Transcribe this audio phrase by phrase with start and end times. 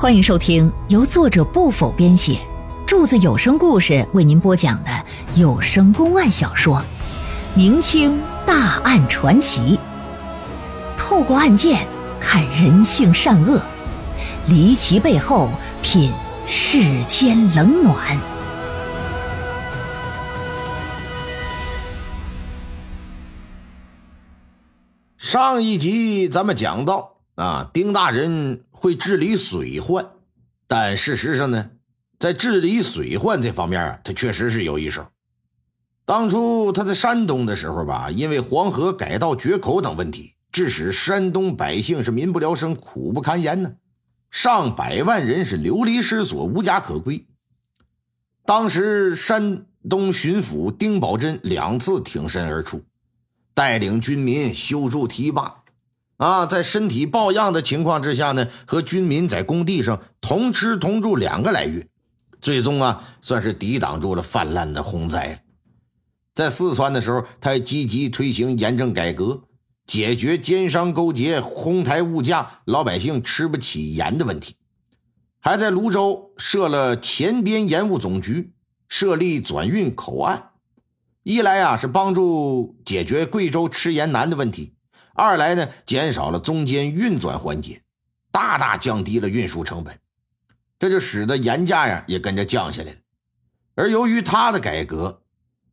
[0.00, 2.38] 欢迎收听由作者不否编写，
[2.86, 4.90] 柱子有声故事为您播讲的
[5.34, 6.76] 有声公案小说
[7.56, 9.76] 《明清大案传奇》，
[10.96, 11.84] 透过案件
[12.20, 13.60] 看人性善恶，
[14.46, 15.50] 离奇背后
[15.82, 16.12] 品
[16.46, 18.16] 世间冷暖。
[25.16, 30.10] 上一集咱们讲到啊，丁大人会治理水患，
[30.66, 31.70] 但事实上呢，
[32.18, 35.06] 在治理水患这方面啊，他确实是有一手。
[36.04, 43.74] 当初他在山东的时候吧，因为黄河改道决口等问题，致使山东百姓是民不聊生、苦不堪言呢，
[44.30, 47.26] 上百万人是流离失所、无家可归。
[48.46, 52.82] 当时山东巡抚丁宝桢两次挺身而出。
[53.54, 55.64] 带领军民修筑堤坝，
[56.18, 61.88] 啊，在身体抱恙的情况之下呢，和军民在工地上同吃同住两个来月，
[62.40, 65.44] 最终啊，算是抵挡住了泛滥的洪灾。
[66.34, 69.44] 在四川的时候，他积极推行盐政改革，
[69.86, 74.56] 解决奸商勾结、哄抬物价、老百姓吃不起盐的问题，
[75.38, 78.52] 还在泸州设了前边盐务总局，
[78.88, 80.50] 设立转运口岸。
[81.22, 84.74] 一来啊是帮助解决贵州吃盐难的问题，
[85.18, 87.82] 二来呢减少了中间运转环节，
[88.30, 89.98] 大大降低了运输成本，
[90.78, 92.98] 这就使得盐价呀也跟着降下来了。
[93.74, 95.22] 而由于他的改革，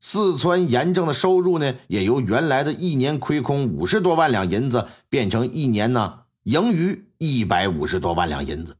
[0.00, 8.76] 四川盐政的收入呢也由原来的一年亏空五十多万两银子，变成一年呢盈余一百五十多万两银子。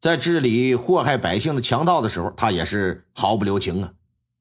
[0.00, 3.92] 在治理祸害百姓的强盗的时候，他也是毫不留情啊。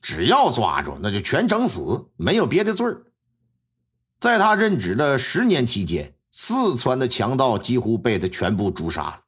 [0.01, 3.03] 只要抓住，那就全整死，没有别的罪儿。
[4.21, 9.21] 在他任职的十年期间，四川的强盗几乎被他全部诛杀了。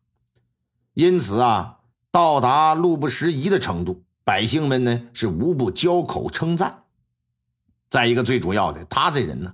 [0.94, 1.80] 因此啊，
[2.12, 6.84] 到达路不拾遗的程度，百姓们呢是无不交口称赞。
[7.90, 9.52] 再一个最主要的，他这人呢，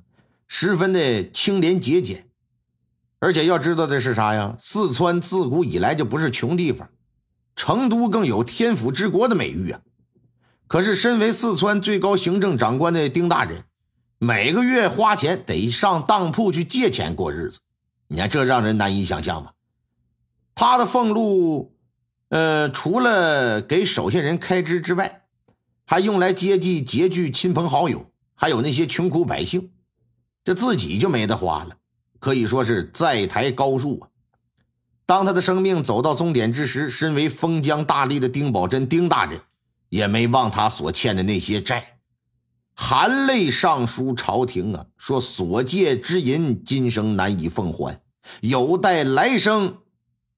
[0.50, 2.28] 十分的清廉节俭，
[3.20, 4.58] 而且要知道的是啥呀？
[4.60, 6.90] 四川自古以来就不是穷地方，
[7.56, 9.80] 成都更有天府之国的美誉啊。
[10.68, 13.64] 可是，身为四川最高行政长官的丁大人，
[14.22, 17.60] 每个月花钱得上当铺去借钱过日子，
[18.10, 19.54] 你看这让人难以想象吧？
[20.54, 21.74] 他的俸禄，
[22.28, 25.22] 呃，除了给手下人开支之外，
[25.86, 29.72] 还用来接济拮据亲朋好友，还有那些穷苦百姓，
[30.44, 31.78] 这自己就没得花了，
[32.20, 34.10] 可以说是在台高树啊！
[35.06, 39.42] 当他的生命走到终点之时，身为封疆大吏的丁宝桢，丁大人。
[39.88, 41.99] 也没忘他所欠的那些债，
[42.82, 48.00] 含泪上书朝廷啊，说所借之银今生难以奉还，
[48.40, 49.80] 有待来生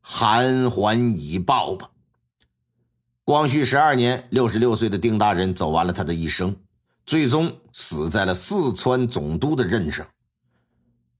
[0.01, 1.91] 含还以报吧。
[3.23, 6.55] 光绪十二年，六十六岁的丁大人走完了他的一生，
[7.05, 10.07] 最终死在了四川总督的任上。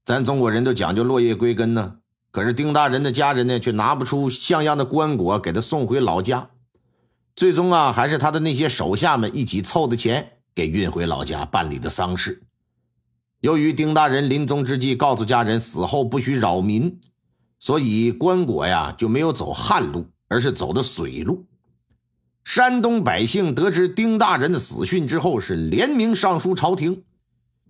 [0.04, 1.98] 咱中国人都讲究落叶归根呢，
[2.32, 6.50] 可是丁大人的家人呢，却拿不出像样的棺椁给他送回老家。
[7.36, 12.42] 最终啊，还是他的那些手下们一起凑的钱给运回老家办理的丧事。
[13.40, 17.00] 由于丁大人临终之际告诉家人死后不许扰民，
[17.58, 21.46] 所以棺椁呀就没有走旱路，而是走的水路。
[22.44, 27.04] 山东百姓得知丁大人的死讯之后，是联名上书朝廷，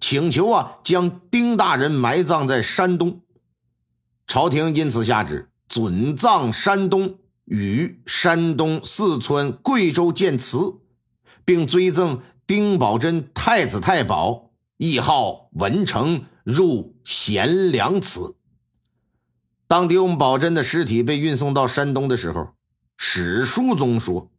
[0.00, 3.20] 请求啊将丁大人埋葬在山东。
[4.26, 7.19] 朝廷因此下旨准葬山东。
[7.44, 10.76] 与山东、四川、贵州建祠，
[11.44, 12.22] 并追赠
[12.55, 18.35] 丁宝桢太子太保，谥号文成，入贤良祠。
[19.67, 22.49] 当丁宝桢的尸体被运送到山东的时候，
[22.99, 24.31] 史书中说：“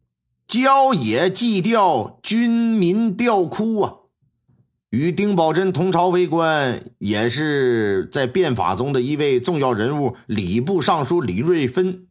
[0.46, 3.94] 郊野祭吊，军民吊哭啊！”
[4.90, 12.06] 与丁宝桢同朝为官，也是在变法中的一位重要人物，礼部尚书李瑞芬。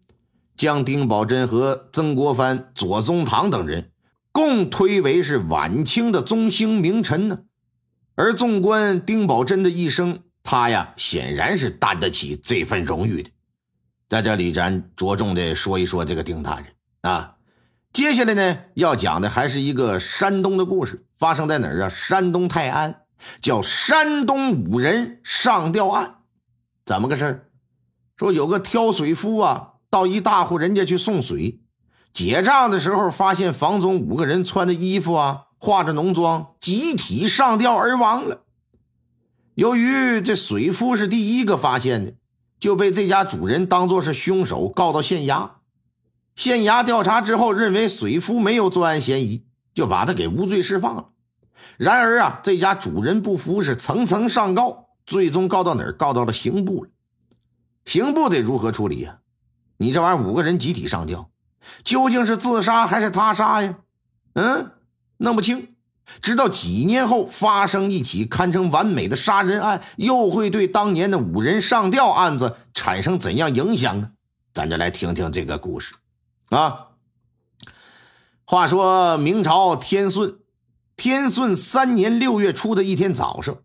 [0.58, 3.93] 将丁宝桢和曾国藩、左宗棠等人
[4.34, 7.40] 共推为是晚清的中兴名臣呢。
[8.16, 13.30] 而纵观丁宝桢的一生，他呀显然是担得起这份荣誉的。
[14.10, 16.66] 在这里，咱着重的说一说这个丁大人
[17.02, 17.38] 啊。
[17.94, 21.90] 接下来呢，要讲的还是一个山东的故事，发生在哪儿啊？
[21.90, 23.04] 山东泰安，
[23.40, 26.16] 叫山东五人上吊案。
[26.86, 27.48] 怎么个事儿？
[28.18, 29.70] 说有个挑水夫啊。
[29.90, 31.60] 到一大户人家去送水，
[32.14, 38.44] 结账的时候发现房中五个人穿的衣服啊，化着浓妆，集体上吊而亡了。
[39.56, 42.14] 由于这水夫是第一个发现的，
[42.60, 45.50] 就被这家主人当作是凶手告到县衙。
[46.36, 51.10] 县衙调查之后，认为水夫没有作案嫌疑，就把他给无罪释放了。
[51.78, 55.92] 然而啊，这家主人不服，是层层上告，最终告到哪儿？
[55.94, 56.90] 告到了刑部了。
[57.86, 59.20] 刑部得如何处理呀？
[59.78, 61.30] 你这玩意儿五个人集体上吊，
[61.84, 63.76] 究竟是自杀还是他杀呀？
[64.34, 64.72] 嗯，
[65.18, 65.70] 弄不清。
[66.22, 74.12] 直到几年后发生一起堪称完美的杀人案，又会对当年的五人上吊案子产生怎样影响呢？
[74.54, 75.96] 咱就来听听这个故事
[76.50, 76.88] 啊。
[78.46, 80.38] 话说明朝天顺，
[80.98, 83.56] 天顺三年六月初的一天早上，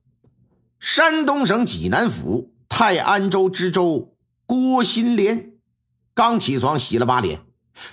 [0.79, 4.15] 山东省济南府泰安州知州
[4.47, 5.55] 郭新莲
[6.15, 7.41] 刚起床洗了把脸，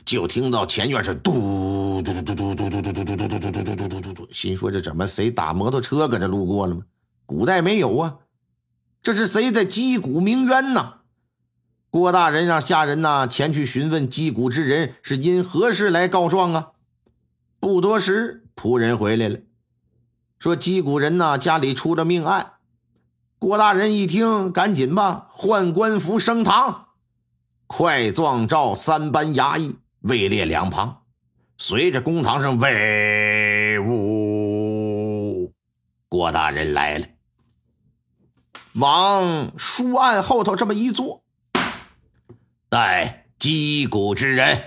[0.03, 6.81] 就听到前院是嘟嘟嘟嘟嘟嘟嘟嘟嘟嘟嘟嘟嘟嘟嘟嘟嘟嘟，心说这怎么谁打摩托车搁这路过了吗？
[7.25, 8.15] 古代没有啊，
[9.01, 10.95] 这是谁在击鼓鸣冤呐？
[11.89, 16.71] 郭大人让下人呐前去询问击鼓之人是因何事来告状啊？
[17.59, 19.39] 不多时，仆人回来了，
[20.37, 22.51] 说击鼓人呐家里出了命案。
[23.39, 26.84] 郭大人一听，赶紧吧，换官服升堂，
[27.67, 31.01] 快状照三班衙役位列两旁，
[31.57, 35.51] 随着公堂上威武，
[36.07, 37.07] 郭大人来了，
[38.73, 41.23] 往书案后头这么一坐。
[42.69, 44.61] 待击鼓之人，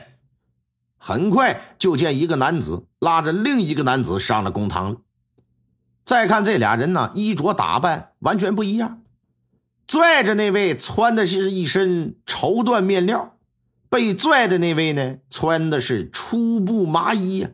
[0.99, 4.97] 很快就见一个男子拉着另一个男子上了公堂了。
[6.05, 9.03] 再看这俩人呢，衣着打扮完全不一样。
[9.88, 13.37] 拽着那位穿的是一身绸缎面料，
[13.88, 17.49] 被拽的那位呢，穿的是粗布麻衣呀。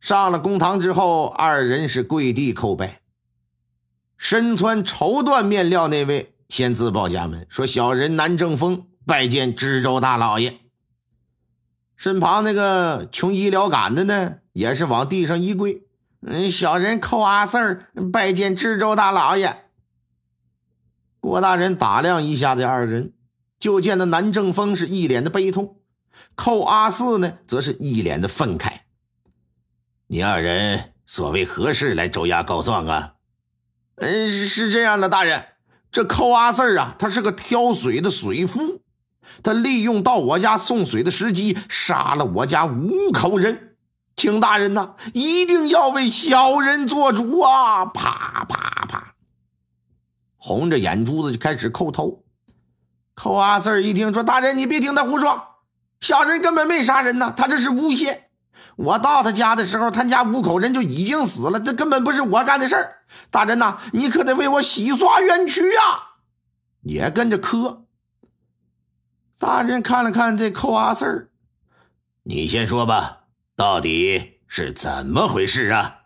[0.00, 3.00] 上了公堂之后，二人是跪地叩拜。
[4.18, 10.60] 身穿绸缎面料那位先自报家门，说：“小人南正风。”拜见知州大老爷。
[11.96, 15.82] 身旁那个穷医疗杆的呢，也是往地上一跪。
[16.22, 19.64] 嗯，小人寇阿四拜见知州大老爷。
[21.20, 23.12] 郭大人打量一下这二人，
[23.58, 25.76] 就见那南正风是一脸的悲痛，
[26.34, 28.72] 寇阿四呢，则是一脸的愤慨。
[30.06, 33.14] 你二人所谓何事来州衙告状啊？
[33.96, 35.44] 嗯，是这样的，大人，
[35.92, 38.80] 这寇阿四啊，他是个挑水的水夫。
[39.42, 43.76] 他利用到我家送水的时机，杀了我家五口人，
[44.16, 47.84] 请大人呐，一定要为小人做主啊！
[47.84, 48.86] 啪啪，
[50.40, 52.24] 红着眼珠子就开始叩头。
[53.14, 55.42] 寇阿四一听说，大人你别听他胡说，
[56.00, 58.28] 小人根本没杀人呐，他这是诬陷。
[58.76, 62.96] 我到他家的时候，他家五口人就已经死了，这根本不是我干的事儿。
[63.30, 65.80] 大人呐，你可得为我洗刷冤屈呀！
[66.80, 67.84] 也跟着磕。
[69.38, 71.30] 大人看了看这寇阿四，
[72.22, 75.99] 你先说吧，到底是怎么回事啊？